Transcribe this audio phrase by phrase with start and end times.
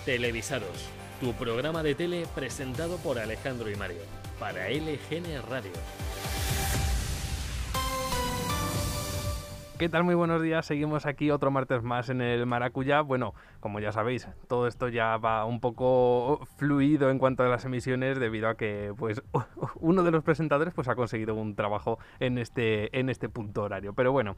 [0.03, 0.89] Televisados,
[1.21, 4.01] tu programa de tele presentado por Alejandro y Mario,
[4.39, 5.71] para LGN Radio.
[9.81, 10.03] ¿Qué tal?
[10.03, 10.63] Muy buenos días.
[10.63, 13.01] Seguimos aquí otro martes más en el Maracuyá.
[13.01, 17.65] Bueno, como ya sabéis, todo esto ya va un poco fluido en cuanto a las
[17.65, 19.23] emisiones debido a que pues
[19.79, 23.93] uno de los presentadores pues ha conseguido un trabajo en este en este punto horario.
[23.93, 24.35] Pero bueno,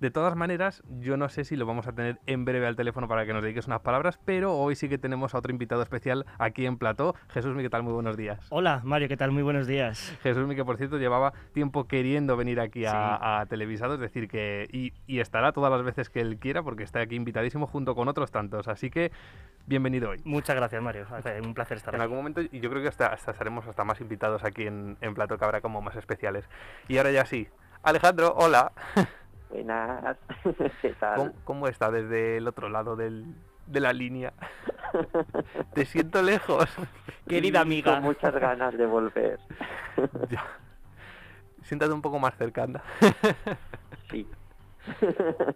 [0.00, 3.06] de todas maneras, yo no sé si lo vamos a tener en breve al teléfono
[3.06, 6.24] para que nos dediques unas palabras, pero hoy sí que tenemos a otro invitado especial
[6.38, 7.14] aquí en Plató.
[7.28, 7.82] Jesús, ¿qué tal?
[7.82, 8.46] Muy buenos días.
[8.48, 9.30] Hola, Mario, ¿qué tal?
[9.30, 10.18] Muy buenos días.
[10.22, 14.68] Jesús, que por cierto llevaba tiempo queriendo venir aquí a, Televisado, es decir, que
[15.06, 18.30] y, estará todas las veces que él quiera porque está aquí invitadísimo junto con otros
[18.30, 18.68] tantos.
[18.68, 19.12] Así que
[19.66, 20.20] bienvenido hoy.
[20.24, 21.06] Muchas gracias, Mario.
[21.44, 21.96] Un placer estar aquí.
[21.96, 24.96] En algún momento, y yo creo que hasta, hasta estaremos hasta más invitados aquí en,
[25.00, 26.44] en Plató, que habrá como más especiales.
[26.88, 27.48] Y ahora ya sí.
[27.82, 28.72] Alejandro, hola.
[29.50, 30.16] Buenas,
[30.82, 31.34] ¿qué tal?
[31.44, 33.34] ¿Cómo, está desde el otro lado del,
[33.66, 34.32] de la línea?
[35.74, 36.66] Te siento lejos.
[37.28, 37.94] Querida amiga.
[37.94, 39.40] Con muchas ganas de volver.
[40.28, 40.44] ya.
[41.62, 42.82] Siéntate un poco más cercana.
[44.10, 44.26] sí.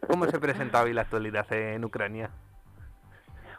[0.09, 2.31] ¿Cómo se presenta hoy la actualidad en Ucrania?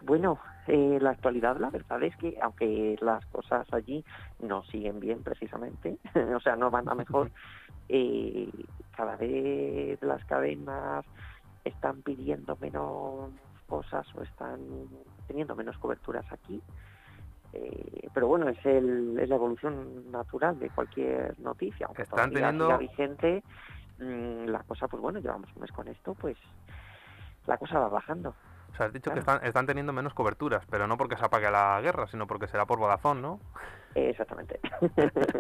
[0.02, 4.04] Bueno, eh, la actualidad, la verdad es que aunque las cosas allí
[4.40, 5.98] no siguen bien precisamente,
[6.36, 7.32] o sea, no van a mejor,
[7.90, 8.50] eh,
[8.96, 11.06] cada vez las cadenas
[11.64, 13.32] están pidiendo menos
[13.68, 14.60] cosas o están
[15.28, 16.62] teniendo menos coberturas aquí.
[17.54, 21.88] Eh, pero bueno, es, el, es la evolución natural de cualquier noticia.
[21.88, 23.44] Aunque están teniendo vigente,
[24.00, 26.38] mm, la cosa, pues bueno, llevamos un mes con esto, pues
[27.46, 28.36] la cosa va bajando.
[28.72, 31.50] O sea, has dicho que están, están teniendo menos coberturas, pero no porque se apague
[31.50, 33.40] la guerra, sino porque será por Vodafone, ¿no?
[33.94, 34.59] Exactamente.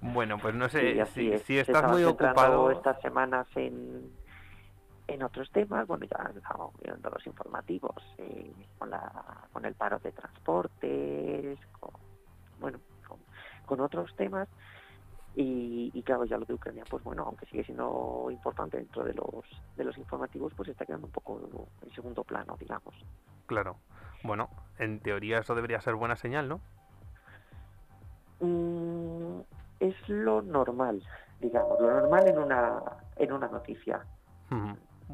[0.00, 2.70] Bueno, pues no sé si, si, estás muy ocupado.
[2.70, 4.10] estas semanas en,
[5.06, 9.10] en otros temas, bueno, ya estamos viendo los informativos eh, con, la,
[9.52, 11.92] con el paro de transportes, con,
[12.60, 12.78] bueno,
[13.66, 14.48] con, otros temas.
[15.38, 19.12] Y, y, claro, ya lo de Ucrania, pues bueno, aunque sigue siendo importante dentro de
[19.12, 19.44] los,
[19.76, 22.94] de los informativos, pues está quedando un poco en segundo plano, digamos.
[23.44, 23.76] Claro.
[24.22, 24.48] Bueno,
[24.78, 26.60] en teoría eso debería ser buena señal, ¿no?
[28.40, 29.40] Mm,
[29.78, 31.02] es lo normal,
[31.38, 32.80] digamos, lo normal en una,
[33.16, 34.06] en una noticia.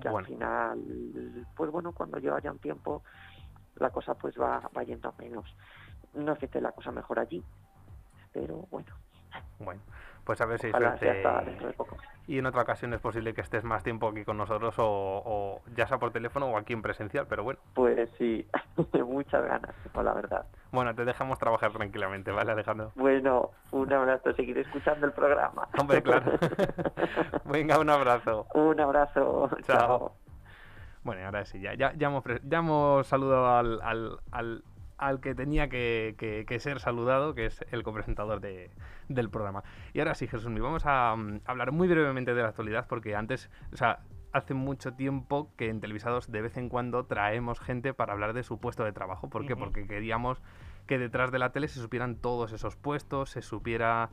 [0.01, 3.03] Que al final, pues bueno, cuando lleva ya un tiempo,
[3.77, 5.55] la cosa pues va, va yendo a menos.
[6.15, 7.43] No es que esté la cosa mejor allí,
[8.33, 8.95] pero bueno.
[9.59, 9.81] Bueno,
[10.25, 11.25] pues a ver si suerte.
[12.29, 15.87] Y en otra ocasión es posible que estés más tiempo aquí con nosotros o, ya
[15.87, 17.59] sea por teléfono o aquí en presencial, pero bueno.
[17.75, 18.47] Pues sí,
[19.07, 20.47] muchas ganas, la verdad.
[20.71, 22.93] Bueno, te dejamos trabajar tranquilamente, ¿vale, Alejandro?
[22.95, 25.69] Bueno, un abrazo, seguir escuchando el programa.
[25.79, 26.33] Hombre, claro.
[27.45, 28.47] Venga, un abrazo.
[28.55, 29.51] Un abrazo.
[29.63, 30.13] Chao.
[31.03, 34.63] Bueno, ahora sí, ya, ya, ya, hemos, ya hemos saludado al, al, al
[34.99, 38.71] al que tenía que, ser saludado, que es el copresentador de,
[39.09, 39.65] del programa.
[39.93, 43.51] Y ahora sí, Jesús, vamos a, mm, hablar muy brevemente de la actualidad, porque antes,
[43.73, 44.01] o sea,
[44.33, 48.43] hace mucho tiempo que en televisados de vez en cuando traemos gente para hablar de
[48.43, 49.29] su puesto de trabajo.
[49.29, 49.57] ¿Por qué?
[49.57, 50.41] Porque queríamos
[50.87, 54.11] que detrás de la tele se supieran todos esos puestos, se supiera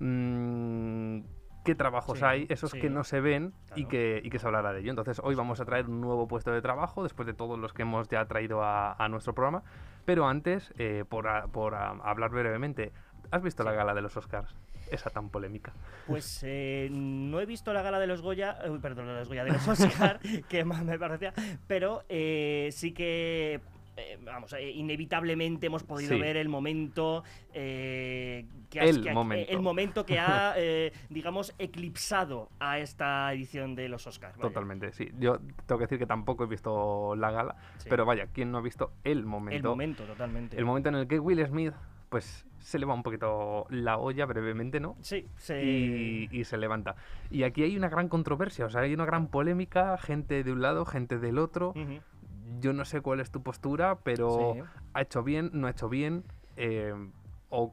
[0.00, 1.20] mmm,
[1.66, 4.80] qué trabajos hay, esos que no se ven y, que, y que se hablará de
[4.80, 4.90] ello.
[4.90, 7.82] Entonces hoy vamos a traer un nuevo puesto de trabajo después de todos los que
[7.82, 9.64] hemos ya traído a, nuestro programa.
[10.06, 12.92] Pero antes, eh, por, por hablar brevemente,
[13.30, 14.54] ¿has visto la gala de los Oscars?
[14.90, 15.72] Esa tan polémica.
[16.06, 19.50] Pues eh, no he visto la gala de los Goya, perdón, de los Goya, de
[19.50, 21.34] los Oscar, que más me parecía,
[21.66, 23.60] pero eh, sí que
[23.96, 29.52] eh, vamos, eh, inevitablemente hemos podido ver el momento eh, que, el, momento.
[29.52, 30.54] el momento que ha,
[31.08, 34.38] digamos, eclipsado a esta edición de los Oscars.
[34.38, 35.10] Totalmente, sí.
[35.18, 37.56] Yo tengo que decir que tampoco he visto la gala,
[37.88, 39.56] pero vaya, ¿quién no ha visto el momento?
[39.56, 40.58] El momento, totalmente.
[40.58, 41.74] El momento en el que Will Smith,
[42.10, 44.96] pues se le va un poquito la olla brevemente, ¿no?
[45.00, 46.96] Sí, y, y, se levanta.
[47.30, 50.62] Y aquí hay una gran controversia, o sea, hay una gran polémica, gente de un
[50.62, 51.74] lado, gente del otro
[52.60, 54.56] yo no sé cuál es tu postura, pero
[54.92, 56.24] ha hecho bien, no ha hecho bien,
[56.56, 56.92] eh,
[57.50, 57.72] o,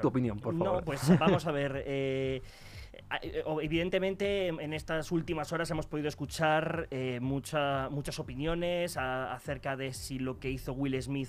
[0.00, 0.78] tu opinión, por favor.
[0.78, 1.82] No, pues vamos a ver.
[1.86, 2.42] Eh,
[3.60, 6.88] evidentemente en estas últimas horas hemos podido escuchar
[7.20, 11.28] muchas opiniones acerca de si lo que hizo Will Smith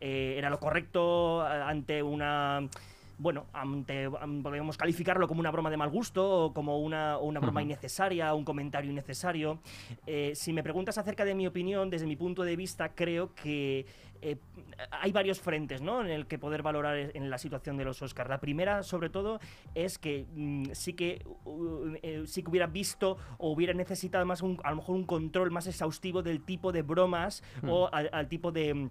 [0.00, 2.68] era lo correcto ante una
[3.18, 3.46] bueno,
[4.42, 8.90] podríamos calificarlo como una broma de mal gusto o como una, broma innecesaria, un comentario
[8.90, 9.60] innecesario.
[10.06, 13.86] Eh, si me preguntas acerca de mi opinión, desde mi punto de vista, creo que
[14.22, 14.36] eh,
[14.90, 16.00] hay varios frentes ¿no?
[16.00, 18.30] en el que poder valorar en la situación de los Oscars.
[18.30, 19.38] La primera, sobre todo,
[19.74, 21.24] es que mm, sí, que,
[22.02, 25.66] eh, sí que hubiera visto o hubiera necesitado más a lo mejor un control más
[25.66, 28.90] exhaustivo del tipo de bromas o al tipo de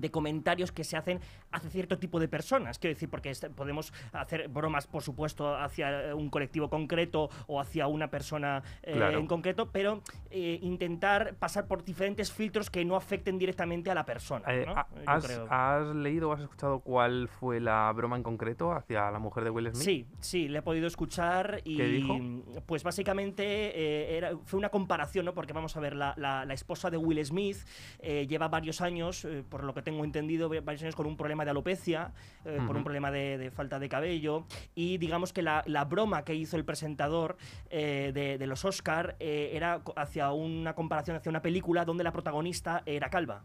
[0.00, 2.78] de comentarios que se hacen hacia cierto tipo de personas.
[2.78, 8.08] Quiero decir, porque podemos hacer bromas, por supuesto, hacia un colectivo concreto o hacia una
[8.08, 13.90] persona eh, en concreto, pero eh, intentar pasar por diferentes filtros que no afecten directamente
[13.90, 14.44] a la persona.
[14.48, 14.66] Eh,
[15.06, 19.50] has, leído o has escuchado cuál fue la broma en concreto hacia la mujer de
[19.50, 19.82] Will Smith?
[19.82, 25.34] Sí, sí, le he podido escuchar y pues básicamente era, fue una comparación, ¿no?
[25.34, 27.58] Porque vamos a ver, la, la, la esposa de Will Smith
[28.02, 32.12] lleva varios años, por lo que tengo entendido, varios años con un problema de alopecia,
[32.44, 34.44] eh, por un problema de, falta de cabello.
[34.74, 37.36] Y digamos que la, broma que hizo el presentador
[37.70, 42.82] eh, de, los Oscar eh, era hacia una comparación hacia una película donde la protagonista
[42.86, 43.42] era calva.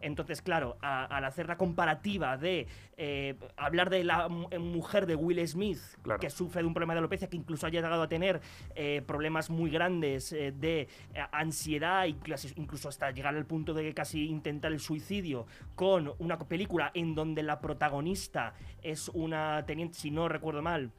[0.00, 2.66] Entonces, claro, al hacer la comparativa de
[2.96, 5.80] eh, hablar de la mujer de Will Smith,
[6.20, 8.40] que sufre de un problema de alopecia, que incluso haya llegado a tener
[8.74, 10.88] eh, problemas muy grandes eh, de
[11.32, 17.14] ansiedad, incluso hasta llegar al punto de casi intentar el suicidio, con una película en
[17.14, 20.90] donde la protagonista es una teniente, si no recuerdo mal,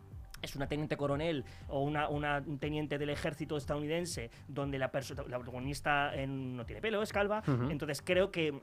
[0.41, 4.91] es una teniente coronel o una, una teniente del ejército estadounidense donde la,
[5.27, 7.43] la protagonista no tiene pelo, es calva.
[7.69, 8.59] Entonces creo que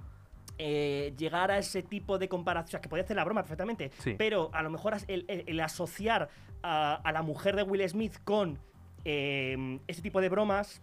[0.59, 3.93] eh, llegar a ese tipo de comparación, o sea, que podía hacer la broma perfectamente,
[4.17, 6.29] pero a lo mejor el, asociar
[6.63, 8.59] a, la mujer de Will Smith con
[9.05, 10.83] eh, ese tipo de bromas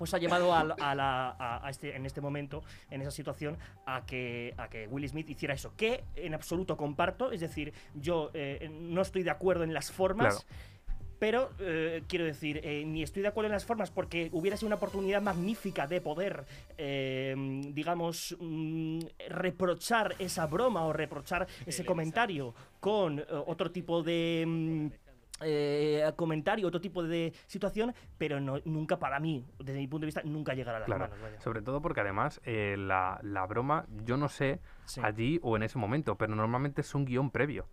[0.00, 4.86] pues ha llevado a, este, en este momento, en esa situación, a que, a que
[4.86, 5.74] Will Smith hiciera eso.
[5.76, 10.46] Que en absoluto comparto, es decir, yo eh, no estoy de acuerdo en las formas.
[11.18, 14.68] Pero eh, quiero decir, eh, ni estoy de acuerdo en las formas porque hubiera sido
[14.68, 16.46] una oportunidad magnífica de poder,
[16.78, 25.09] digamos, mm, reprochar esa broma o reprochar ese comentario con otro tipo de mm,
[25.40, 30.06] eh, comentario, otro tipo de situación, pero no, nunca para mí, desde mi punto de
[30.06, 31.10] vista, nunca llegará a las manos.
[31.38, 34.60] Sobre todo porque además eh, la, la, broma, yo no sé
[35.02, 37.66] allí o en ese momento, pero normalmente es un guion previo.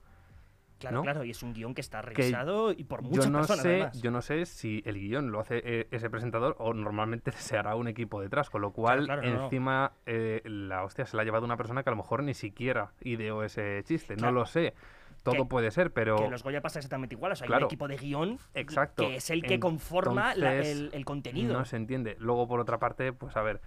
[0.80, 3.96] Claro, claro, y es un guion que está revisado y por muchas yo no personas.
[3.96, 7.58] Sé, yo no sé si el guion lo hace eh, ese presentador o normalmente se
[7.58, 11.58] hará un equipo detrás, con lo cual encima la hostia se la ha llevado una
[11.58, 14.76] persona que a lo mejor ni siquiera ideó ese chiste, no lo sé
[15.24, 16.18] todo puede ser, pero...
[16.18, 19.04] Que los Goya pasa exactamente igual, o sea, hay un equipo de guion Exacto.
[19.04, 21.54] que es el que conforma el, contenido.
[21.54, 22.16] No se entiende.
[22.20, 23.62] Luego, por otra parte, pues a ver,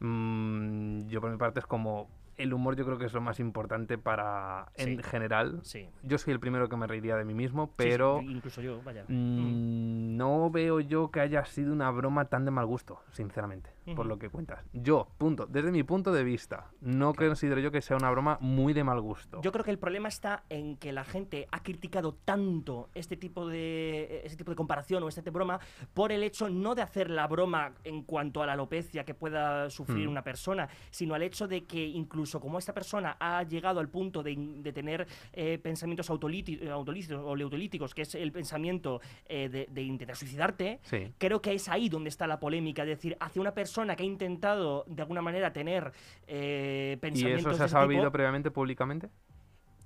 [0.00, 3.40] mm, yo por mi parte es como el humor yo creo que es lo más
[3.40, 5.60] importante para en general.
[5.62, 5.88] Sí.
[6.02, 9.04] Yo soy el primero que me reiría de mí mismo, pero incluso yo, vaya.
[9.08, 14.06] Mm, no veo yo que haya sido una broma tan de mal gusto, sinceramente, por
[14.06, 14.64] lo que cuentas.
[14.72, 18.72] Yo, punto, desde mi punto de vista, no considero yo que sea una broma muy
[18.72, 19.40] de mal gusto.
[19.42, 23.46] Yo creo que el problema está en que la gente ha criticado tanto este tipo
[23.46, 25.60] de este tipo de comparación o este tipo de broma
[25.92, 29.68] por el hecho no de hacer la broma en cuanto a la alopecia que pueda
[29.70, 30.10] sufrir mm.
[30.10, 34.22] una persona, sino al hecho de que incluso como esta persona ha llegado al punto
[34.22, 34.34] de,
[34.74, 40.80] tener eh, pensamientos autolíticos o leutolíticos, que es el pensamiento eh, de, intentar suicidarte,
[41.18, 42.82] creo que es ahí donde está la polémica.
[42.82, 45.92] Es decir, hacia una persona que ha intentado de alguna manera tener
[46.26, 47.44] eh, pensamientos.
[47.44, 49.10] ¿Y eso se ha sabido previamente públicamente?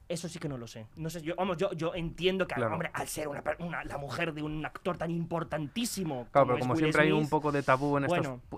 [0.09, 0.87] Eso sí que no lo sé.
[0.97, 4.43] No sé, yo, vamos, yo, yo entiendo que, hombre, al ser una, la mujer de
[4.43, 6.27] un actor tan importantísimo.
[6.33, 8.07] Claro, pero como siempre hay un poco de tabú en,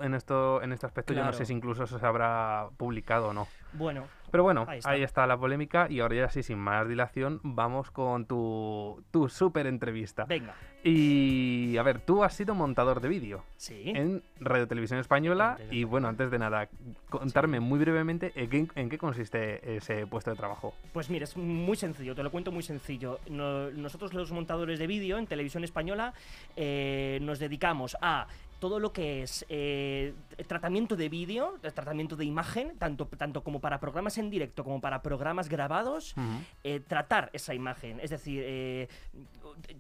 [0.01, 3.33] en, esto, en este aspecto, yo no sé si incluso eso se habrá publicado o
[3.33, 3.49] no.
[3.73, 5.27] Bueno, pero bueno, ahí está.
[5.27, 10.25] la polémica y ahora ya sí, sin más dilación, vamos con tu, tu súper entrevista.
[10.25, 10.55] Venga.
[10.83, 13.83] Y a ver, tú has sido montador de vídeo sí.
[13.87, 16.69] en Radio Televisión Española y bueno, antes de nada,
[17.11, 20.75] contarme muy brevemente en qué, consiste ese puesto de trabajo.
[20.93, 23.21] Pues mira, es muy sencillo, te lo cuento muy sencillo.
[23.29, 26.15] nosotros los montadores de vídeo en Televisión Española
[26.57, 28.27] eh, nos dedicamos a
[28.61, 30.15] todo lo que es eh,
[30.47, 35.03] tratamiento de vídeo, tratamiento de imagen, tanto, tanto como para programas en directo como para
[35.03, 36.15] programas grabados,
[36.63, 37.99] eh, tratar esa imagen.
[38.01, 38.89] Es decir, eh,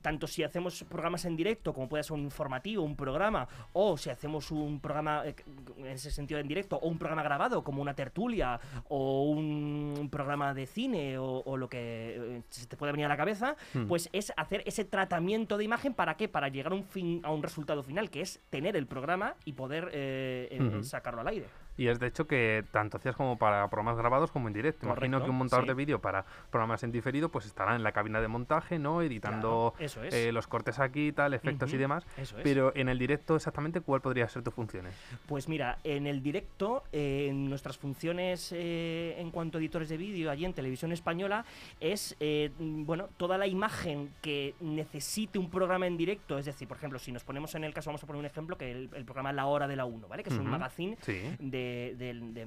[0.01, 4.11] tanto si hacemos programas en directo, como puede ser un informativo, un programa, o si
[4.11, 8.59] hacemos un programa en ese sentido en directo, o un programa grabado, como una tertulia,
[8.89, 13.57] o un, programa de cine, o, lo que se te puede venir a la cabeza,
[13.87, 16.29] pues es hacer ese tratamiento de imagen para qué?
[16.29, 19.53] Para llegar a un, fin, a un resultado final, que es tener el programa y
[19.53, 21.47] poder eh, eh, sacarlo al aire.
[21.77, 24.87] Y es de hecho que tanto hacías como para programas grabados como en directo.
[24.87, 28.21] Imagino que un montador de vídeo para programas en diferido pues estará en la cabina
[28.21, 29.03] de montaje, ¿no?
[29.03, 32.07] Editando eh, los cortes aquí, tal, efectos y demás.
[32.43, 34.95] Pero en el directo exactamente cuál podría ser tu funciones?
[35.27, 40.45] Pues mira, en el directo, en nuestras funciones en cuanto a editores de vídeo allí
[40.45, 41.45] en televisión española
[41.81, 42.17] es
[42.59, 46.39] bueno toda la imagen que necesite un programa en directo.
[46.39, 48.57] Es decir, por ejemplo, si nos ponemos en el caso, vamos a poner un ejemplo
[48.57, 50.23] que el, programa La Hora de la 1, ¿vale?
[50.23, 50.97] Que es un magazine
[51.39, 51.60] de,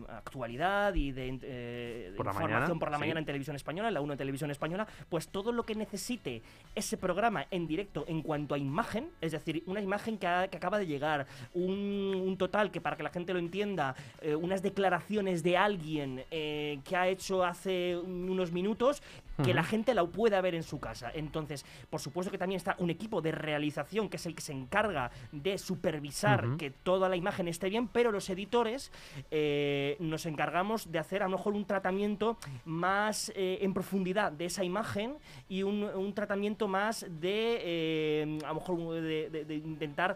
[0.09, 4.51] actualidad y de, eh, información por la mañana en televisión española, la 1 en televisión
[4.51, 6.41] española, pues todo lo que necesite
[6.75, 10.87] ese programa en directo en cuanto a imagen, es decir, una imagen que, acaba de
[10.87, 16.23] llegar, un, total que para que la gente lo entienda, eh, unas declaraciones de alguien
[16.31, 19.03] eh, que ha hecho hace unos minutos,
[19.43, 21.11] que la gente la pueda ver en su casa.
[21.13, 24.53] Entonces, por supuesto que también está un equipo de realización que es el que se
[24.53, 28.91] encarga de supervisar que toda la imagen esté bien, pero los editores
[29.31, 34.45] eh, nos encargamos de hacer a lo mejor un tratamiento más eh, en profundidad de
[34.45, 35.17] esa imagen
[35.49, 40.15] y un, tratamiento más de, eh, a lo mejor, de, intentar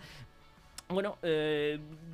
[0.89, 1.17] bueno,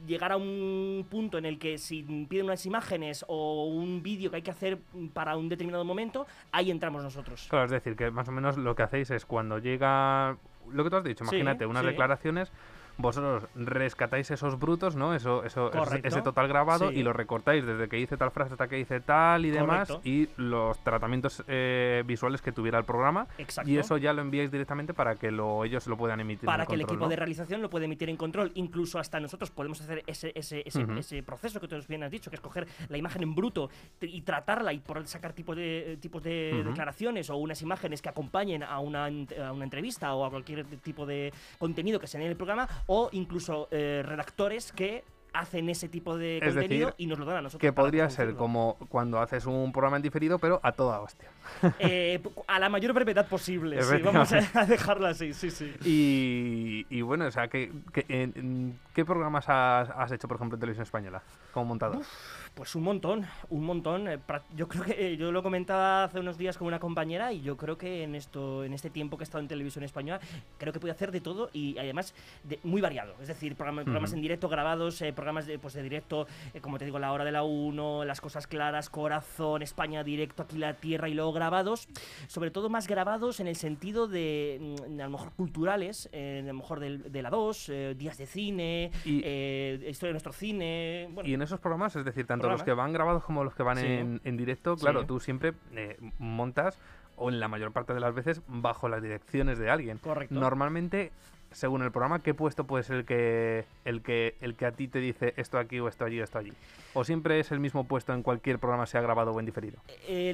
[0.08, 4.38] llegar a un punto en el que si piden unas imágenes o un vídeo que
[4.38, 4.80] hay que hacer
[5.14, 7.46] para un determinado momento, ahí entramos nosotros.
[7.50, 10.38] Claro, es decir, que más o menos lo que hacéis es cuando llega
[10.72, 12.52] lo que tú has dicho, imagínate unas declaraciones
[12.98, 15.14] vosotros rescatáis esos brutos, ¿no?
[15.14, 15.72] Eso, eso,
[16.04, 19.46] ese total grabado y lo recortáis desde que dice tal frase hasta que dice tal
[19.46, 23.28] y demás y los tratamientos eh, visuales que tuviera el programa.
[23.66, 26.46] Y eso ya lo enviáis directamente para que lo, ellos lo puedan emitir.
[26.46, 29.82] Para que el equipo de realización lo pueda emitir en control, incluso hasta nosotros podemos
[29.82, 33.24] hacer ese, ese, ese, proceso que tú bien has dicho, que es coger la imagen
[33.24, 33.70] en bruto
[34.02, 38.64] y tratarla y por sacar tipo de, tipos de declaraciones o unas imágenes que acompañen
[38.64, 42.36] a una, a una entrevista o a cualquier tipo de contenido que se en el
[42.36, 47.38] programa o incluso eh, redactores que hacen ese tipo de contenido y nos lo dan
[47.38, 47.60] a nosotros.
[47.60, 51.30] Que podría ser como cuando haces un programa en diferido, pero a toda hostia.
[51.80, 55.74] Eh, a la mayor brevedad posible, sí, vamos a dejarlo así, sí, sí.
[56.90, 61.22] Y, bueno, o sea, ¿qué, qué, programas has, hecho, por ejemplo, en Televisión Española
[61.52, 62.02] como montador?
[62.54, 64.08] Pues un montón, un montón.
[64.08, 64.20] Eh,
[64.56, 67.58] yo creo que eh, yo lo comentaba hace unos días con una compañera y yo
[67.58, 70.20] creo que en esto, en este tiempo que he estado en televisión española,
[70.60, 73.16] creo que pude hacer de todo y además de, muy variado.
[73.22, 76.28] Es decir, programas, en directo grabados, eh, programas de, pues de directo,
[76.62, 80.60] como te digo, la hora de la 1, las cosas claras, corazón, España directo, aquí
[80.60, 81.88] la tierra y luego grabados.
[82.28, 86.54] Sobre todo más grabados en el sentido de, mm, a lo mejor culturales, a lo
[86.54, 89.18] mejor de, la 2, días de cine, y,
[89.88, 91.10] historia de nuestro cine.
[91.24, 93.78] Y en esos programas, es decir, tanto los que van grabados como los que van
[93.78, 96.78] en, directo, claro, tú siempre eh, montas,
[97.16, 99.98] o en la mayor parte de las veces, bajo las direcciones de alguien.
[100.00, 100.34] Correcto.
[100.34, 101.12] Normalmente
[101.54, 104.88] según el programa, ¿qué puesto puede ser el que, el que, el que a ti
[104.88, 106.52] te dice esto aquí o esto allí o esto allí?
[106.94, 109.80] ¿O siempre es el mismo puesto en cualquier programa, sea grabado o en diferido?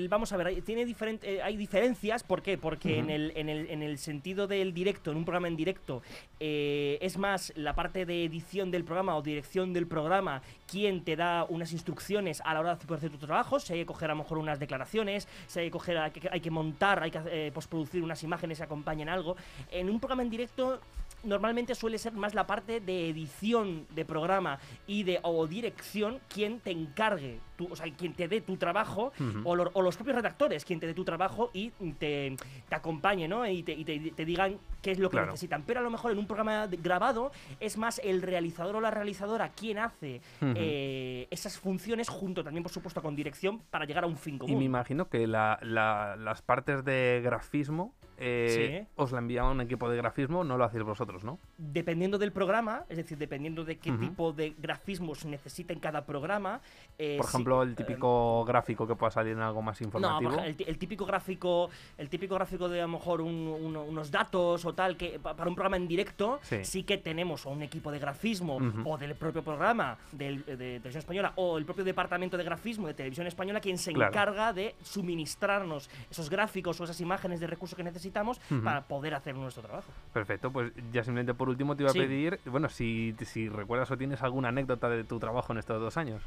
[0.09, 2.23] vamos a ver, tiene diferente, eh, hay diferencias.
[2.23, 2.57] ¿Por qué?
[2.57, 6.01] Porque en, el, en, el, en, el, sentido del directo, en un programa en directo,
[6.39, 11.15] eh, es más la parte de edición del programa o dirección del programa quien te
[11.15, 13.59] da unas instrucciones a la hora de hacer tu trabajo.
[13.59, 16.29] Si hay que coger a lo mejor unas declaraciones, si hay que coger, hay que,
[16.29, 19.35] hay que montar, hay que eh, postproducir unas imágenes que acompañen algo.
[19.71, 20.79] En un programa en directo
[21.23, 26.59] normalmente suele ser más la parte de edición de programa y de o dirección quien
[26.59, 29.11] te encargue, o sea, quien te dé tu trabajo,
[29.43, 32.35] o, los propios redactores quien te dé tu trabajo y te,
[32.67, 33.45] te acompañe, ¿no?
[33.47, 35.63] Y te, te, digan qué es lo que necesitan.
[35.65, 39.49] Pero a lo mejor en un programa grabado es más el realizador o la realizadora
[39.49, 44.17] quien hace eh, esas funciones junto también, por supuesto, con dirección para llegar a un
[44.17, 44.55] fin común.
[44.55, 49.95] Y me imagino que las partes de grafismo eh, os la envía un equipo de
[49.95, 51.39] grafismo, no lo hacéis vosotros, ¿no?
[51.57, 56.59] Dependiendo del programa, es decir, dependiendo de qué tipo de grafismos necesita en cada programa.
[56.97, 60.31] Eh, Por ejemplo, el típico gráfico que pueda salir en algo más informativo.
[60.31, 64.97] No, el, típico gráfico, el típico gráfico de a lo mejor unos datos o tal,
[64.97, 69.15] que para un programa en directo sí, que tenemos un equipo de grafismo o del
[69.15, 73.77] propio programa de, Televisión Española o el propio departamento de grafismo de Televisión Española quien
[73.77, 79.13] se encarga de suministrarnos esos gráficos o esas imágenes de recursos que necesitamos para poder
[79.13, 79.91] hacer nuestro trabajo.
[80.13, 83.97] Perfecto, pues ya simplemente por último te iba a pedir, bueno, si, si recuerdas o
[83.97, 86.21] tienes alguna anécdota de tu trabajo en estos dos años.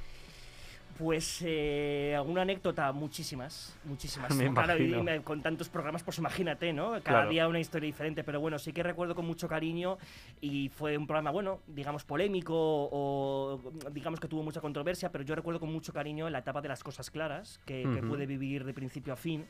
[0.99, 4.33] Pues eh, alguna anécdota, muchísimas, muchísimas.
[5.25, 7.01] con tantos programas, pues imagínate, ¿no?
[7.03, 9.99] Cada día una historia diferente, pero bueno, sí que recuerdo con mucho cariño
[10.41, 15.35] y fue un programa, bueno, digamos polémico o digamos que tuvo mucha controversia, pero yo
[15.35, 19.13] recuerdo con mucho cariño la etapa de las cosas claras que, pude vivir de principio
[19.13, 19.47] a fin,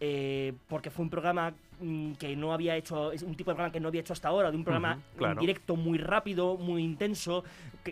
[0.00, 1.52] eh, porque fue un programa
[2.18, 4.50] que no había hecho, es un tipo de programa que no había hecho hasta ahora,
[4.50, 4.98] de un programa
[5.38, 7.44] directo muy rápido, muy intenso,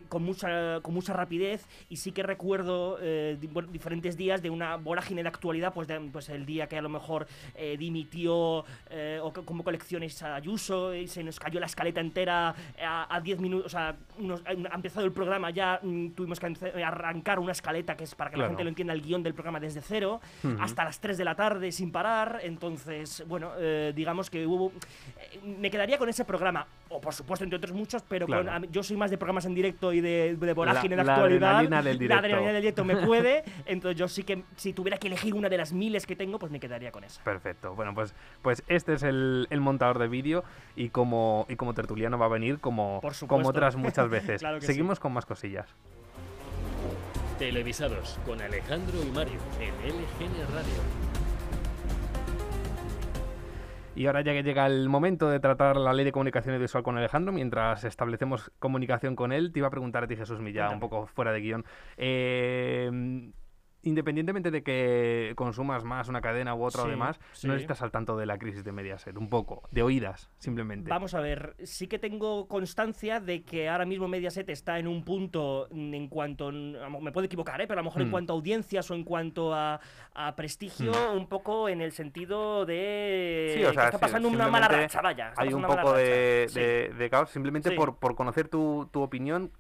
[0.09, 3.39] con, mucha, con mucha rapidez y sí que recuerdo eh,
[3.71, 7.27] diferentes días de una vorágine de actualidad, pues, pues el día que a lo mejor
[7.55, 12.55] eh, dimitió eh, o como colecciones a Ayuso y se nos cayó la escaleta entera
[12.79, 13.97] a 10 minutos, o sea,
[14.47, 16.47] ha empezado el programa ya, mm, tuvimos que
[16.85, 19.61] arrancar una escaleta que es para que la gente lo entienda el guion del programa
[19.61, 20.21] desde cero,
[20.61, 23.53] hasta las 3 de la tarde sin parar, entonces, bueno,
[23.95, 24.73] digamos que hubo...
[25.45, 28.27] me quedaría con ese programa, o por supuesto entre otros muchos, pero
[28.71, 31.41] yo soy más de programas en directo y de, de vorágine de actualidad.
[31.41, 32.15] La adrenalina del directo.
[32.15, 33.45] La adrenalina del directo me puede.
[33.67, 36.53] entonces yo sí que si tuviera que elegir una de las miles que tengo, pues
[36.53, 37.23] me quedaría con esa.
[37.23, 37.75] Perfecto.
[37.75, 42.19] Bueno, pues, pues este es el, el montador de vídeo y como, y como tertuliano
[42.19, 44.43] va a venir como, como otras muchas veces.
[44.61, 45.69] Seguimos con más cosillas.
[47.39, 51.06] Televisados con Alejandro y Mario en LGN Radio.
[53.97, 56.99] Y ahora ya que llega el momento de tratar la ley de comunicación visual con
[56.99, 60.81] Alejandro, mientras establecemos comunicación con él, te iba a preguntar a ti, Jesús Milla, un
[60.81, 61.65] poco fuera de guion.
[61.97, 63.33] Eh,
[63.87, 68.17] independientemente de que consumas más una cadena u otra o demás, no estás al tanto
[68.17, 70.91] de la crisis de Mediaset, un poco, de oídas, simplemente.
[70.91, 75.05] Vamos a ver, sí que tengo constancia de que ahora mismo Mediaset está en un
[75.05, 77.69] punto en cuanto, me puedo equivocar, ¿eh?
[77.69, 78.11] pero a lo mejor en mm.
[78.11, 79.81] cuanto a audiencias o en cuanto a,
[80.37, 81.17] prestigio, mm.
[81.17, 85.33] un poco en el sentido de sí, o sea, está pasando una mala racha, vaya.
[85.37, 89.53] Hay un poco de, caos, simplemente por, por, conocer tu, tu opinión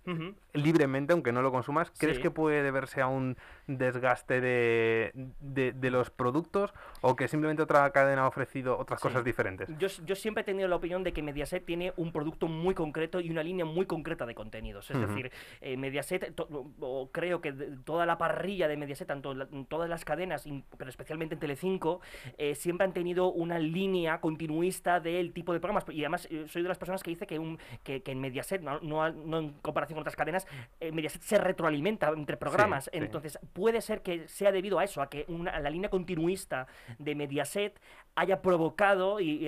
[0.52, 3.37] libremente, aunque no lo consumas, ¿crees que puede deberse a un
[3.68, 9.68] desgaste de, de, los productos o que simplemente otra cadena ha ofrecido otras cosas diferentes?
[9.78, 13.20] Yo, yo, siempre he tenido la opinión de que Mediaset tiene un producto muy concreto
[13.20, 14.90] y una línea muy concreta de contenidos.
[14.90, 15.30] Es decir,
[15.61, 16.35] eh, Mediaset,
[16.80, 17.52] o creo que
[17.85, 19.35] toda la parrilla de Mediaset, tanto
[19.68, 22.00] todas las cadenas, pero especialmente en Telecinco,
[22.38, 25.85] eh, siempre han tenido una línea continuista del tipo de programas.
[25.90, 28.80] Y además eh, soy de las personas que dice que, un, que, en Mediaset, no,
[28.80, 30.46] no, en comparación con otras cadenas,
[30.80, 32.90] Mediaset se retroalimenta entre programas.
[32.92, 36.67] Entonces, puede ser que sea debido a eso, a que la línea continuista
[36.99, 37.81] de Mediaset
[38.15, 39.47] haya provocado y,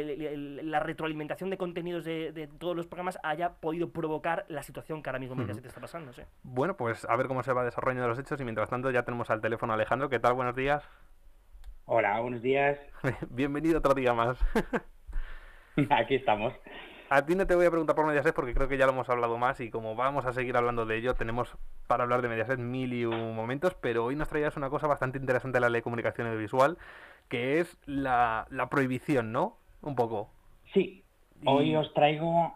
[0.62, 5.18] la retroalimentación de contenidos de, todos los programas haya podido provocar la situación que ahora
[5.18, 6.12] mismo Mediaset está pasando.
[6.42, 9.31] Bueno, pues a ver cómo se va desarrollando los hechos y mientras tanto ya tenemos
[9.31, 10.09] al teléfono a Alejandro.
[10.09, 10.35] ¿Qué tal?
[10.35, 10.88] Buenos días.
[11.90, 12.79] Hola, buenos días.
[13.31, 14.38] Bienvenido otro día más.
[15.90, 16.53] Aquí estamos.
[17.11, 19.09] A ti no te voy a preguntar por Mediaset porque creo que ya lo hemos
[19.09, 22.59] hablado más y como vamos a seguir hablando de ello, tenemos para hablar de Mediaset
[22.59, 25.79] mil y un momentos, pero hoy nos traías una cosa bastante interesante de la ley
[25.79, 26.77] de comunicación audiovisual,
[27.31, 29.57] que es la, prohibición, ¿no?
[29.81, 30.31] Un poco.
[30.75, 31.03] Sí,
[31.47, 32.55] hoy os traigo...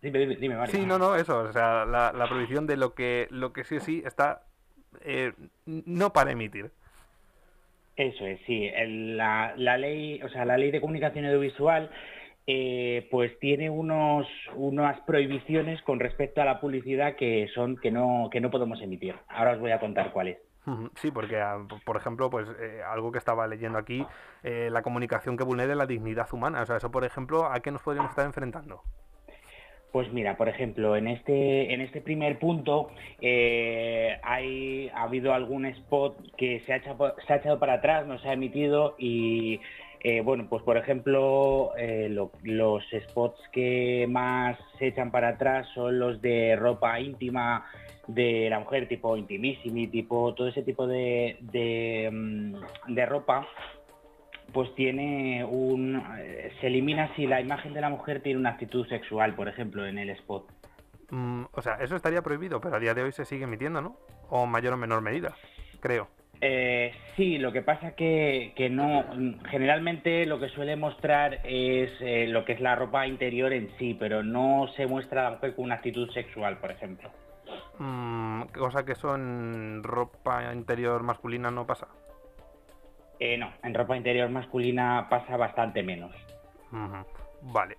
[0.00, 3.62] Dime, dime, Sí, no, no, eso, o sea, la, prohibición de lo que, lo que
[3.64, 4.42] sí sí está
[5.02, 5.32] eh,
[5.66, 6.70] no para emitir.
[7.96, 8.70] Eso es, sí.
[8.86, 11.90] la, la ley, o sea, la ley de comunicación audiovisual
[12.46, 14.26] eh, pues tiene unos,
[14.56, 19.14] unas prohibiciones con respecto a la publicidad que son que no, que no podemos emitir.
[19.28, 20.38] Ahora os voy a contar cuáles.
[20.94, 24.06] Sí, porque, ah, por ejemplo, pues eh, algo que estaba leyendo aquí,
[24.44, 26.62] eh, la comunicación que vulnere la dignidad humana.
[26.62, 28.82] O sea, eso, por ejemplo, ¿a qué nos podríamos estar enfrentando?
[29.90, 36.16] Pues mira, por ejemplo, en este, en este primer punto hay, ha habido algún spot
[36.36, 39.60] que se ha, se ha echado para atrás, no se ha emitido y
[40.04, 42.08] eh, bueno, pues por ejemplo, eh,
[42.42, 47.64] los spots que más se echan para atrás son los de ropa íntima
[48.08, 53.46] de la mujer, tipo intimissimi, tipo todo ese tipo de, de, mm, ropa,
[54.52, 56.02] pues tiene un...
[56.18, 59.86] Eh, se elimina si la imagen de la mujer tiene una actitud sexual, por ejemplo,
[59.86, 60.50] en el spot.
[61.10, 63.96] Mm, o sea, eso estaría prohibido, pero a día de hoy se sigue emitiendo, ¿no?
[64.30, 65.36] O mayor o menor medida,
[65.78, 66.08] creo.
[66.44, 69.04] Eh, sí, lo que pasa que, que no,
[69.48, 73.94] generalmente lo que suele mostrar es eh, lo que es la ropa interior en sí,
[73.94, 77.10] pero no se muestra a la mujer con una actitud sexual, por ejemplo.
[77.78, 81.86] Mm, cosa que eso en ropa interior masculina no pasa.
[83.20, 86.10] Eh, no, en ropa interior masculina pasa bastante menos.
[87.42, 87.76] Vale.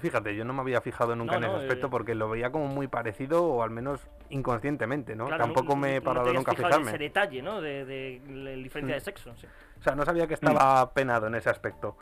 [0.00, 2.68] Fíjate, yo no me había fijado nunca en ese aspecto eh, porque lo veía como
[2.68, 5.28] muy parecido, o al menos inconscientemente, ¿no?
[5.28, 6.88] Tampoco me he parado nunca a fijarme.
[6.88, 7.60] ese detalle, ¿no?
[7.60, 9.04] De, la diferencia de mm.
[9.04, 9.30] sexo.
[9.30, 11.98] O sea, no sabía que estaba penado en ese aspecto.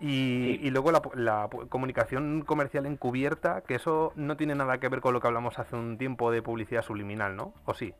[0.00, 5.20] y, luego la, comunicación comercial encubierta, que eso no tiene nada que ver con lo
[5.20, 7.52] que hablamos hace un tiempo de publicidad subliminal, ¿no?
[7.66, 7.92] ¿O sí?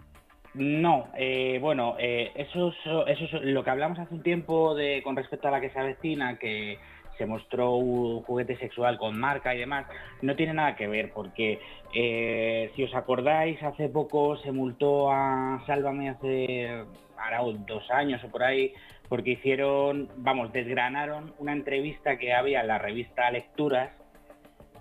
[0.54, 2.72] No, eh, bueno, eh, eso,
[3.06, 5.78] eso es lo que hablamos hace un tiempo de con respecto a la que se
[5.78, 6.78] avecina, que
[7.18, 9.86] se mostró un juguete sexual con marca y demás,
[10.22, 11.60] no tiene nada que ver, porque
[11.92, 16.84] eh, si os acordáis, hace poco se multó a Sálvame hace
[17.18, 18.72] ahora dos años o por ahí,
[19.08, 23.90] porque hicieron, vamos, desgranaron una entrevista que había en la revista Lecturas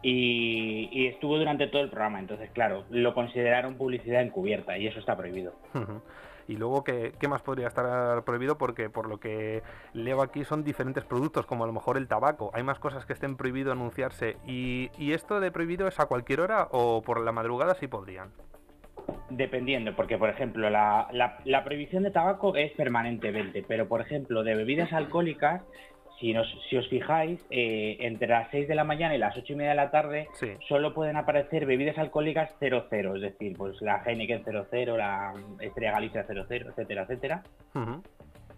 [0.01, 2.19] y, estuvo durante todo el programa.
[2.19, 5.53] Entonces, claro, lo consideraron publicidad encubierta y eso está prohibido.
[6.47, 8.57] Y luego, ¿qué, más podría estar prohibido?
[8.57, 12.51] Porque por lo que leo aquí son diferentes productos, como a lo mejor el tabaco.
[12.53, 14.37] Hay más cosas que estén prohibido anunciarse.
[14.45, 18.29] ¿Y, esto de prohibido es a cualquier hora o por la madrugada sí podrían?
[19.29, 24.55] Dependiendo, porque por ejemplo la, la, prohibición de tabaco es permanentemente, pero por ejemplo de
[24.55, 25.63] bebidas alcohólicas
[26.19, 26.33] si,
[26.69, 29.71] si os fijáis, eh, entre las 6 de la mañana y las 8 y media
[29.71, 30.27] de la tarde
[30.67, 36.25] solo pueden aparecer bebidas alcohólicas 00, es decir, pues la Heineken 00, la Estrella Galicia
[36.25, 37.43] 00, etcétera, etcétera.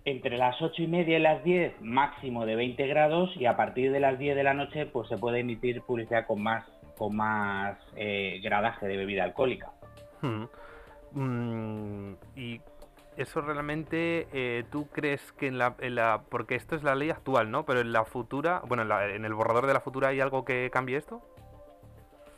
[0.06, 3.92] Entre las 8 y media y las 10, máximo de 20 grados, y a partir
[3.92, 6.66] de las 10 de la noche, pues se puede emitir publicidad con más,
[6.98, 9.72] con más eh, gradaje de bebida alcohólica.
[11.12, 12.62] Mm, ¿Y
[13.20, 17.66] eso realmente eh, tú crees que en la, porque esto es la ley actual, ¿no?
[17.66, 20.98] Pero en la futura, bueno, en, el borrador de la futura hay algo que cambie
[20.98, 21.22] esto?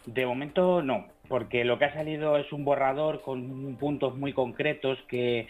[0.08, 4.98] De momento no, porque lo que ha salido es un borrador con puntos muy concretos
[5.08, 5.48] que,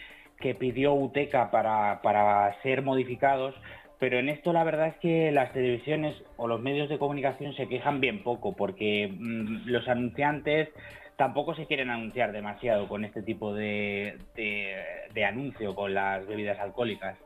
[0.58, 3.54] pidió UTECA para, para ser modificados,
[4.00, 7.68] pero en esto la verdad es que las televisiones o los medios de comunicación se
[7.68, 10.68] quejan bien poco, porque mm, los anunciantes
[11.16, 17.16] tampoco se quieren anunciar demasiado con este tipo de, de, anuncio con las bebidas alcohólicas.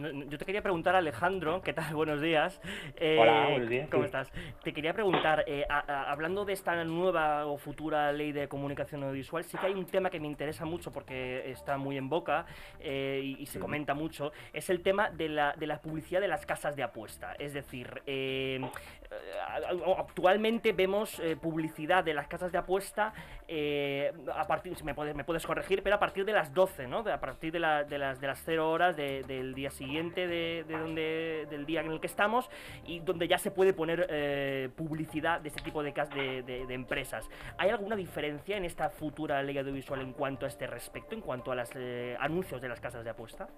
[0.00, 1.94] Yo te quería preguntar, Alejandro, ¿qué tal?
[1.94, 2.58] Buenos días.
[2.96, 3.88] Eh, Hola, buenos días.
[3.90, 4.30] ¿Cómo estás?
[4.62, 9.58] Te quería preguntar, eh, hablando de esta nueva o futura ley de comunicación audiovisual, sí
[9.58, 12.46] que hay un tema que me interesa mucho porque está muy en boca
[12.78, 16.46] eh, y, se comenta mucho, es el tema de la, de la publicidad de las
[16.46, 17.34] casas de apuesta.
[17.38, 18.02] Es decir,
[19.98, 23.12] actualmente vemos publicidad de las casas de apuesta
[24.34, 26.98] a partir, me puedes, me puedes corregir, pero a partir de las 12, ¿no?
[27.00, 29.89] a partir de, de, las, de las 0 horas del día siguiente
[30.26, 32.50] de, donde, del día en el que estamos
[32.86, 37.28] y donde ya se puede poner eh, publicidad de este tipo de, de, de, empresas.
[37.58, 41.52] ¿Hay alguna diferencia en esta futura ley audiovisual en cuanto a este respecto, en cuanto
[41.52, 43.48] a los eh, anuncios de las casas de apuesta?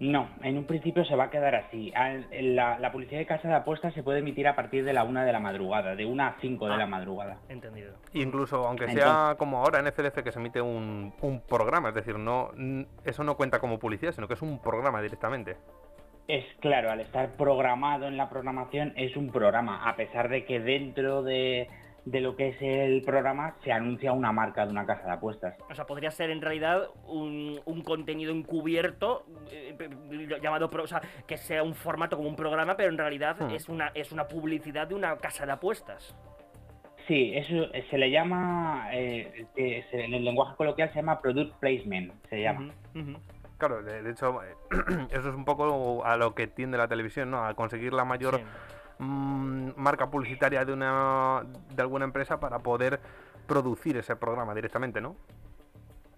[0.00, 1.92] No, en un principio se va a quedar así.
[2.40, 5.32] La, publicidad de casa de apuestas se puede emitir a partir de la una de
[5.32, 7.38] la madrugada, de una a cinco de la ah, madrugada.
[7.50, 7.92] Entendido.
[8.14, 12.18] Incluso aunque sea como ahora en FDF que se emite un, un, programa, es decir,
[12.18, 12.50] no
[13.04, 15.58] eso no cuenta como publicidad, sino que es un programa directamente.
[16.28, 20.60] Es claro, al estar programado en la programación es un programa, a pesar de que
[20.60, 21.68] dentro de
[22.04, 25.56] de lo que es el programa se anuncia una marca de una casa de apuestas.
[25.70, 29.76] O sea, podría ser en realidad un, contenido encubierto eh,
[30.42, 33.54] llamado, o sea, que sea un formato como un programa, pero en realidad hmm.
[33.54, 36.14] es, una, es una publicidad de una casa de apuestas.
[37.08, 42.12] Sí, eso eh, se le llama, eh, en el lenguaje coloquial se llama product placement,
[42.28, 42.72] se llama.
[43.58, 44.40] Claro, de, hecho,
[45.10, 47.44] eso es un poco a lo que tiende la televisión, ¿no?
[47.44, 48.40] A conseguir la mayor...
[49.00, 51.42] Mm, marca publicitaria de una
[51.74, 53.00] de alguna empresa para poder
[53.46, 55.16] producir ese programa directamente, ¿no?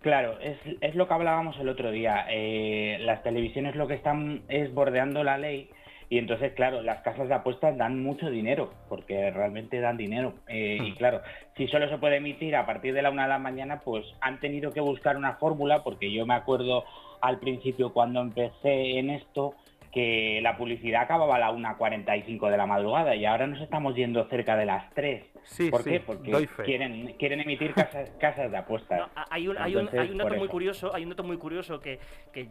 [0.01, 2.27] Claro, es, es lo que hablábamos el otro día.
[2.29, 5.71] Eh, las televisiones lo que están es bordeando la ley
[6.12, 10.35] y entonces, claro, las casas de apuestas dan mucho dinero, porque realmente dan dinero.
[10.47, 10.97] Eh, y hmm.
[10.97, 11.23] claro,
[11.57, 14.38] si solo se puede emitir a partir de la una de la mañana, pues han
[14.38, 16.85] tenido que buscar una fórmula, porque yo me acuerdo
[17.23, 19.55] al principio cuando empecé en esto,
[19.92, 24.24] que la publicidad acababa a la 1.45 de la madrugada y ahora nos estamos yendo
[24.24, 25.22] cerca de las 3.
[25.70, 26.00] ¿Por qué?
[26.00, 29.11] Porque quieren, quieren emitir casas, casas de apuestas.
[29.28, 31.98] hay, un, hay, un, hay un dato muy curioso, hay un dato muy curioso que,
[32.33, 32.48] que,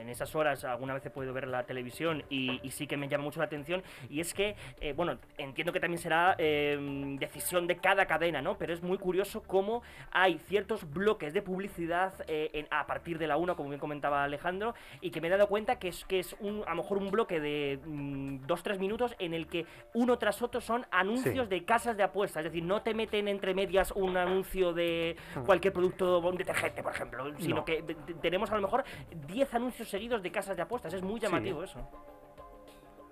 [0.00, 3.24] en esas horas alguna vez he podido ver la televisión y, sí que me llama
[3.24, 7.76] mucho la atención y es que, eh, bueno, entiendo que también será em, decisión de
[7.76, 8.56] cada cadena, ¿no?
[8.56, 13.36] Pero es muy curioso cómo hay ciertos bloques de publicidad eh, a partir de la
[13.36, 16.36] 1, como bien comentaba Alejandro, y que me he dado cuenta que es, que es
[16.40, 20.60] un lo mejor un bloque de 2-3 mm, minutos en el que uno tras otro
[20.60, 22.44] son anuncios de casas de apuestas.
[22.44, 26.92] Es decir, no te meten entre medias un anuncio de cualquier producto, un detergente, por
[26.92, 27.82] ejemplo, sino que
[28.20, 28.84] tenemos a lo mejor
[29.26, 30.94] 10 anuncios seguidos de casas de apuestas.
[30.94, 31.80] Es muy llamativo eso.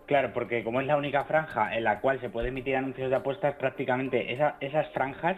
[0.06, 3.16] Claro, porque como es la única franja en la cual se puede emitir anuncios de
[3.16, 5.36] apuestas, prácticamente esas franjas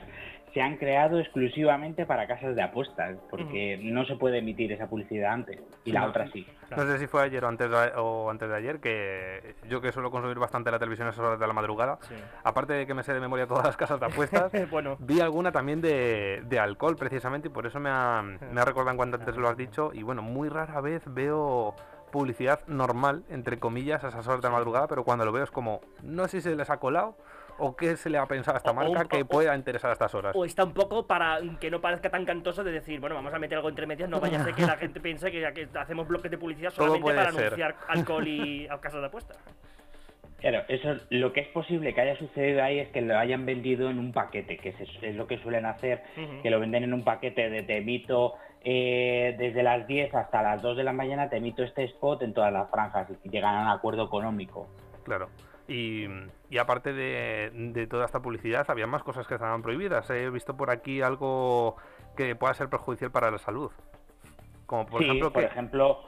[0.53, 5.33] se han creado exclusivamente para casas de apuestas, porque no se puede emitir esa publicidad
[5.33, 6.47] antes y la otra sí.
[6.77, 9.93] No sé si fue ayer o antes de, o antes de ayer, que yo que
[9.93, 11.99] suelo consumir bastante la televisión a esas horas de la madrugada,
[12.45, 14.97] aparte de que me sé de memoria todas las casas de apuestas, bueno.
[15.01, 18.93] vi alguna también de, de, alcohol precisamente y por eso me ha, me ha recordado
[18.93, 21.75] en cuanto antes lo has dicho y bueno, muy rara vez veo
[22.09, 25.51] publicidad normal, entre comillas, a esas horas de la madrugada, pero cuando lo veo es
[25.51, 27.17] como, no sé si se les ha colado
[27.59, 30.35] o qué se le ha pensado a esta marca que pueda interesar a estas horas.
[30.35, 33.39] O está un poco para que no parezca tan cantoso de decir, bueno, vamos a
[33.39, 36.31] meter algo entre medias, no vaya a ser que la gente piense que, hacemos bloques
[36.31, 39.39] de publicidad solamente para anunciar alcohol y casas de apuestas.
[40.39, 43.91] Claro, eso lo que es posible que haya sucedido ahí es que lo hayan vendido
[43.91, 46.03] en un paquete, que es, lo que suelen hacer,
[46.43, 50.63] que lo venden en un paquete de te emito eh, desde las 10 hasta las
[50.63, 53.63] 2 de la mañana, te emito este spot en todas las franjas y llegan a
[53.63, 54.69] un acuerdo económico.
[55.03, 55.29] Claro.
[55.69, 56.09] Y,
[56.59, 60.09] aparte de, toda esta publicidad, había más cosas que estaban prohibidas.
[60.09, 61.77] He visto por aquí algo
[62.17, 63.71] que pueda ser perjudicial para la salud.
[64.65, 66.05] Como por ejemplo, por ejemplo,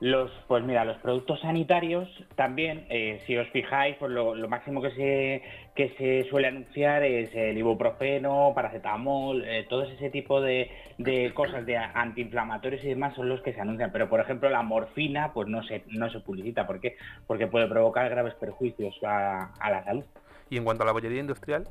[0.00, 4.90] los, pues mira, los productos sanitarios también, eh, si os fijáis, pues lo, máximo que
[4.92, 5.42] se,
[5.74, 11.66] que se suele anunciar es el ibuprofeno, paracetamol, eh, todo ese tipo de, de, cosas
[11.66, 13.92] de antiinflamatorios y demás son los que se anuncian.
[13.92, 16.66] Pero por ejemplo la morfina, pues no se, no se publicita.
[16.66, 16.96] ¿Por qué?
[17.26, 20.04] Porque puede provocar graves perjuicios a, a la salud.
[20.48, 21.68] ¿Y en cuanto a la bollería industrial?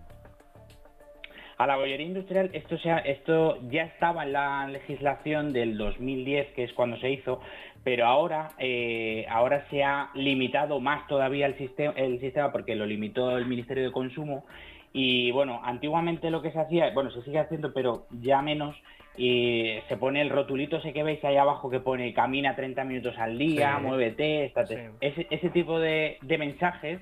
[1.59, 6.63] A la bollería industrial, esto, sea, esto ya estaba en la legislación del 2010, que
[6.63, 7.41] es cuando se hizo,
[7.83, 12.85] pero ahora, eh, ahora se ha limitado más todavía el sistema, el sistema porque lo
[12.85, 14.45] limitó el Ministerio de Consumo.
[14.93, 18.73] Y bueno, antiguamente lo que se hacía, bueno, se sigue haciendo, pero ya menos,
[19.17, 23.17] y se pone el rotulito ese que veis ahí abajo que pone camina 30 minutos
[23.17, 24.91] al día, muévete, estate.
[25.01, 27.01] Ese, ese, tipo de, de mensajes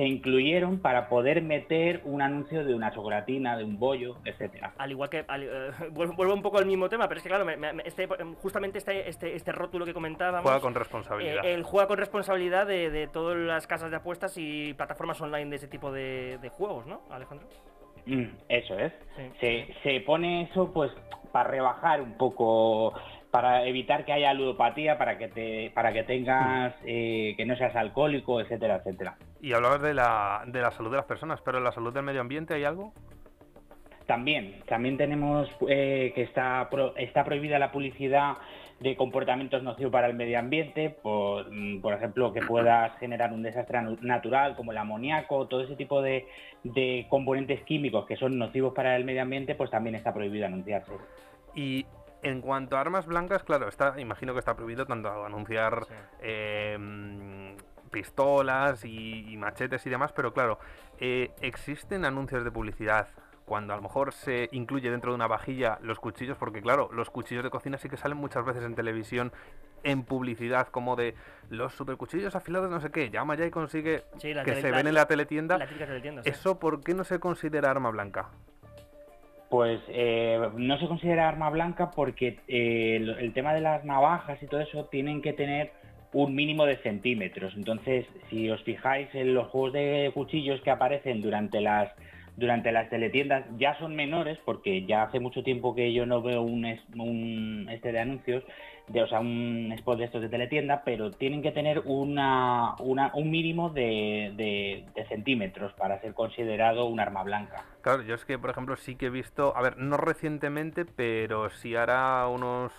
[0.00, 4.72] se incluyeron para poder meter un anuncio de una chocolatina, de un bollo, etcétera.
[4.78, 7.46] Al igual que eh, vuelvo un poco al mismo tema, pero es que claro,
[7.84, 8.08] este,
[8.40, 11.44] justamente este, este, este rótulo que comentábamos juega con responsabilidad.
[11.44, 15.56] Eh, el juega con responsabilidad de, todas las casas de apuestas y plataformas online de
[15.56, 17.46] ese tipo de, juegos, ¿no, Alejandro?
[18.06, 18.94] Mm, eso es.
[19.38, 20.90] Se, se pone eso pues
[21.30, 22.94] para rebajar un poco
[23.30, 27.76] para evitar que haya ludopatía, para que te, para que tengas, eh, que no seas
[27.76, 29.16] alcohólico, etcétera, etcétera.
[29.40, 32.02] Y hablabas de la, de la salud de las personas, pero en la salud del
[32.02, 32.92] medio ambiente hay algo?
[34.06, 38.38] También, también tenemos eh, que está, está prohibida la publicidad
[38.80, 43.42] de comportamientos nocivos para el medio ambiente, por, mm, por ejemplo, que puedas generar un
[43.42, 46.26] desastre natural como el amoníaco, todo ese tipo de,
[46.64, 50.92] de componentes químicos que son nocivos para el medio ambiente, pues también está prohibido anunciarse.
[51.54, 51.86] Y
[52.22, 55.86] en cuanto a armas blancas, claro, está, imagino que está prohibido tanto anunciar
[56.20, 57.39] em,
[57.90, 60.58] pistolas y, machetes y demás, pero claro,
[60.98, 63.08] eh, existen anuncios de publicidad
[63.44, 67.10] cuando a lo mejor se incluye dentro de una vajilla los cuchillos, porque claro, los
[67.10, 69.32] cuchillos de cocina sí que salen muchas veces en televisión
[69.82, 71.14] en publicidad como de
[71.48, 75.06] los supercuchillos afilados no sé qué, llama ya y consigue que se ven en la
[75.06, 75.58] teletienda.
[76.24, 78.28] ¿Eso por qué no se considera arma blanca?
[79.48, 84.46] Pues eh, no se considera arma blanca porque eh, el, tema de las navajas y
[84.46, 85.72] todo eso tienen que tener
[86.12, 87.54] un mínimo de centímetros.
[87.56, 91.92] Entonces, si os fijáis en los juegos de cuchillos que aparecen durante las
[92.36, 96.40] durante las teletiendas ya son menores porque ya hace mucho tiempo que yo no veo
[96.40, 96.64] un,
[96.96, 98.44] un este de anuncios
[98.90, 103.30] de, o sea, un spot de estos de teletienda, pero tienen que tener una, un
[103.30, 107.64] mínimo de, centímetros para ser considerado un arma blanca.
[107.82, 111.50] Claro, yo es que, por ejemplo, sí que he visto, a ver, no recientemente, pero
[111.50, 112.72] sí hará unos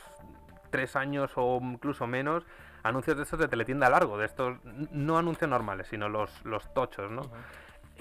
[0.71, 2.45] tres años o incluso menos,
[2.83, 4.57] anuncios de estos de teletienda largo, de estos,
[4.91, 7.29] no anuncios normales, sino los, los tochos, ¿no?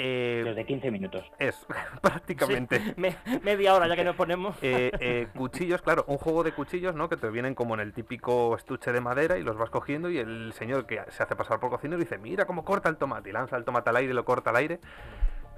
[0.03, 1.31] Eh, Desde 15 minutos.
[1.39, 1.67] Es,
[2.01, 2.95] prácticamente.
[3.43, 4.57] media hora ya que nos ponemos.
[4.71, 7.09] Eh, eh, cuchillos, claro, un juego de cuchillos, ¿no?
[7.09, 10.19] Que te vienen como en el típico estuche de madera y los vas cogiendo y
[10.19, 13.33] el señor que se hace pasar por cocinero dice, mira cómo corta el tomate y
[13.33, 14.81] lanza el tomate al aire y lo corta al aire.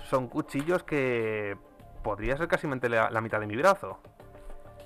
[0.05, 1.57] Son cuchillos que
[2.03, 3.99] podría ser casi la, la mitad de mi brazo.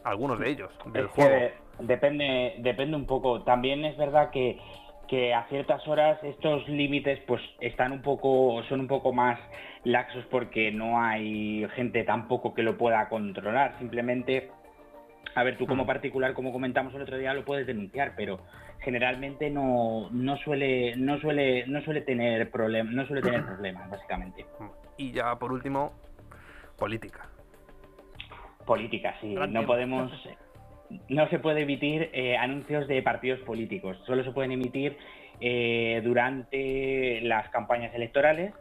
[0.02, 1.52] Algunos de ellos, del juego.
[1.80, 3.42] Depende, depende un poco.
[3.42, 4.58] También es verdad que
[5.06, 9.38] que a ciertas horas estos límites pues están un poco son un poco más
[9.84, 14.50] laxos porque no hay gente tampoco que lo pueda controlar simplemente
[15.34, 18.40] A ver, tú como particular, como comentamos el otro día, lo puedes denunciar, pero
[18.80, 24.46] generalmente no, no suele no suele no suele tener problemas no suele tener problemas básicamente.
[24.96, 25.92] Y ya por último,
[26.78, 27.28] política.
[28.64, 29.34] Política, sí.
[29.50, 30.10] No podemos
[31.08, 33.96] no se puede emitir eh, anuncios de partidos políticos.
[34.06, 34.96] Solo se pueden emitir
[35.40, 38.52] eh, durante las campañas electorales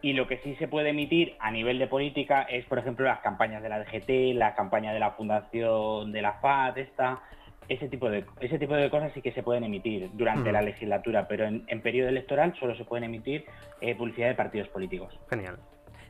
[0.00, 3.20] y lo que sí se puede emitir a nivel de política es, por ejemplo, las
[3.20, 7.22] campañas de la DGT, la campaña de la Fundación de la FAD, esta,
[7.68, 11.26] ese tipo de ese tipo de cosas sí que se pueden emitir durante la legislatura,
[11.26, 13.46] pero en, periodo electoral solo se pueden emitir
[13.80, 15.18] eh, publicidad de partidos políticos.
[15.30, 15.58] Genial.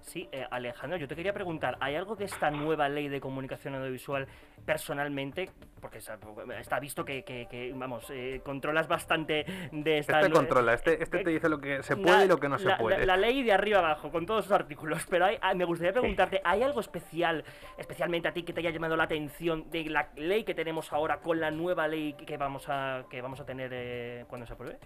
[0.04, 3.74] Sí, eh, Alejandro, yo te quería preguntar, ¿hay algo de esta nueva ley de comunicación
[3.74, 4.28] audiovisual
[4.66, 5.48] personalmente?
[5.80, 10.20] Porque está visto que, vamos, eh, controlas bastante de esta...
[10.20, 12.70] Este controla, este, este te dice lo que se puede y lo que no se
[12.76, 13.06] puede.
[13.06, 16.42] La, ley de arriba abajo, con todos sus artículos, pero hay, ah, me gustaría preguntarte,
[16.44, 17.42] ¿hay algo especial,
[17.78, 21.20] especialmente a ti, que te haya llamado la atención de la ley que tenemos ahora
[21.20, 24.78] con la nueva ley que vamos a, que vamos a tener eh, cuando se apruebe?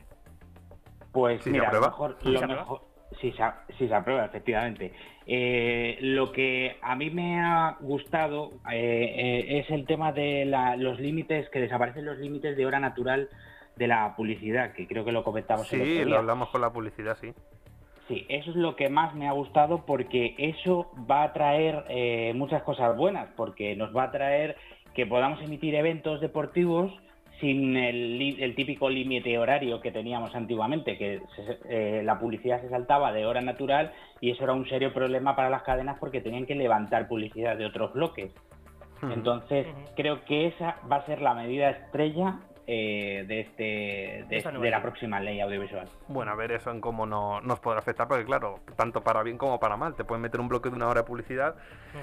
[1.10, 2.82] Pues mira, a lo mejor, lo mejor,
[3.20, 4.92] Sí se, se aprueba, efectivamente.
[5.30, 10.46] Eh, lo que a mí me ha gustado eh, eh, es el tema de
[10.78, 13.28] los límites, que desaparecen los límites de hora natural
[13.76, 15.68] de la publicidad, que creo que lo comentamos.
[15.68, 17.32] Sí, lo hablamos con la publicidad, sí.
[18.08, 22.62] Sí, eso es lo que más me ha gustado porque eso va a traer muchas
[22.62, 24.56] cosas buenas, porque nos va a traer
[24.94, 26.90] que podamos emitir eventos deportivos
[27.40, 31.20] sin el, típico límite horario que teníamos antiguamente, que
[31.68, 35.50] eh, la publicidad se saltaba de hora natural y eso era un serio problema para
[35.50, 38.32] las cadenas porque tenían que levantar publicidad de otros bloques.
[39.00, 44.82] Entonces, creo que esa va a ser la medida estrella eh, de este de, la
[44.82, 45.88] próxima ley audiovisual.
[46.08, 49.38] Bueno, a ver eso en cómo no, nos podrá afectar, porque claro, tanto para bien
[49.38, 51.54] como para mal, te pueden meter un bloque de una hora de publicidad.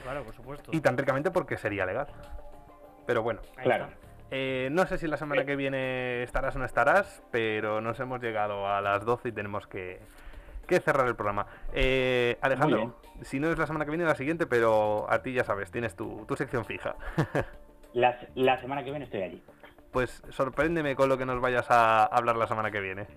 [0.03, 0.71] claro, por supuesto.
[0.73, 2.07] Y tan ricamente porque sería legal.
[3.05, 3.89] Pero bueno, claro.
[4.31, 8.21] Eh, no sé si la semana que viene estarás o no estarás, pero nos hemos
[8.21, 9.99] llegado a las 12 y tenemos que,
[10.67, 11.45] cerrar el programa.
[11.73, 15.43] Eh, Alejandro, si no es la semana que viene, la siguiente, pero a ti ya
[15.43, 16.95] sabes, tienes tu, sección fija.
[17.93, 19.43] la, semana que viene estoy allí.
[19.91, 23.07] Pues sorpréndeme con lo que nos vayas a hablar la semana que viene.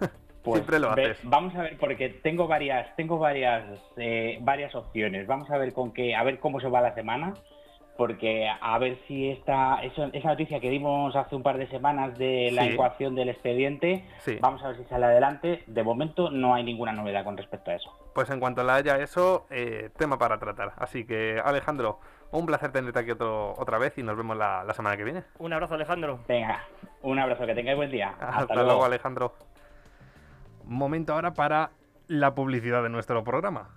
[0.42, 1.18] Pues Siempre lo haces.
[1.24, 3.64] vamos a ver, porque tengo varias, tengo varias,
[3.96, 5.26] eh, varias opciones.
[5.26, 7.34] Vamos a ver con qué, a ver cómo se va la semana
[7.96, 12.50] porque a ver si esta esa noticia que dimos hace un par de semanas de
[12.52, 14.04] la ecuación del expediente,
[14.40, 15.64] vamos a ver si sale adelante.
[15.66, 17.90] De momento no hay ninguna novedad con respecto a eso.
[18.14, 20.72] Pues en cuanto la haya eso, eh, tema para tratar.
[20.76, 24.96] Así que Alejandro, un placer tenerte aquí otro, otra vez y nos vemos la, semana
[24.96, 25.24] que viene.
[25.38, 26.20] Un abrazo Alejandro.
[26.28, 26.64] Venga,
[27.02, 28.14] un abrazo, que tengáis buen día.
[28.20, 29.34] Hasta, luego Alejandro.
[30.64, 31.70] Momento ahora para
[32.08, 33.70] la publicidad de nuestro programa.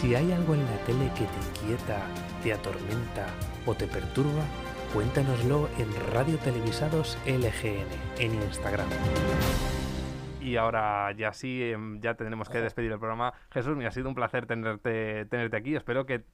[0.00, 2.00] Si hay algo en la tele que te inquieta,
[2.42, 3.26] te atormenta
[3.66, 4.44] o te perturba,
[4.94, 7.84] cuéntanoslo en Radio Televisados LGN
[8.18, 8.88] en Instagram.
[10.40, 13.34] Y ahora ya sí, em, ya tenemos que despedir el programa.
[13.50, 15.76] Jesús, me ha sido un placer tenerte, tenerte aquí.
[15.76, 16.24] Espero que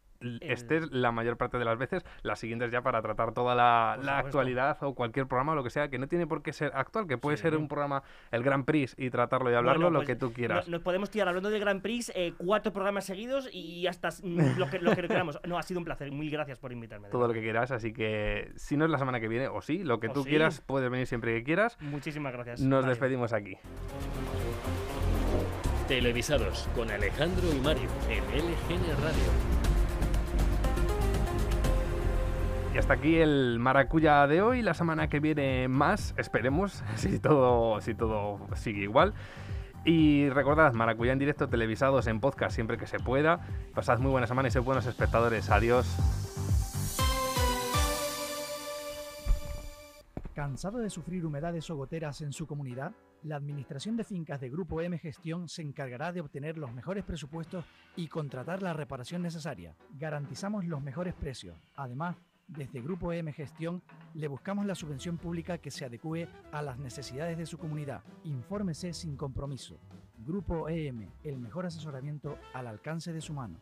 [0.40, 4.78] estés la mayor parte de las veces, las siguientes ya para tratar toda la, actualidad
[4.82, 7.18] o cualquier programa o lo que sea, que no tiene por qué ser actual, que
[7.18, 10.32] puede ser un programa, el Grand Prix, y tratarlo y hablarlo lo pues que tú
[10.32, 10.68] quieras.
[10.68, 14.70] nos podemos tirar hablando de Grand Prix eh, cuatro programas seguidos y hasta mm, lo
[14.70, 15.38] que, lo que queramos.
[15.46, 16.10] No, ha sido un placer.
[16.10, 17.08] Mil gracias por invitarme.
[17.08, 19.82] Todo lo que quieras, así que si no es la semana que viene, o sí,
[19.82, 21.76] lo que tú quieras, puedes venir siempre que quieras.
[21.80, 22.60] Muchísimas gracias.
[22.60, 23.56] Nos despedimos aquí.
[25.88, 29.65] Televisados con Alejandro y Mario en LGN Radio.
[32.76, 34.60] Y hasta aquí el Maracuya de hoy.
[34.60, 39.14] La semana que viene más, esperemos, si todo, si todo sigue igual.
[39.86, 43.40] Y recordad, Maracuya en directo, televisados en podcast siempre que se pueda.
[43.74, 45.48] Pasad muy buena semana y sed buenos espectadores.
[45.48, 45.86] Adiós.
[50.34, 52.92] ¿Cansado de sufrir humedades o goteras en su comunidad?
[53.22, 57.64] La Administración de Fincas de Grupo M Gestión se encargará de obtener los mejores presupuestos
[57.96, 59.74] y contratar la reparación necesaria.
[59.98, 61.56] Garantizamos los mejores precios.
[61.74, 62.16] Además,
[62.48, 63.82] desde Grupo EM Gestión
[64.14, 68.02] le buscamos la subvención pública que se adecue a las necesidades de su comunidad.
[68.24, 69.78] Infórmese sin compromiso.
[70.18, 73.58] Grupo EM, el mejor asesoramiento al alcance de su mano.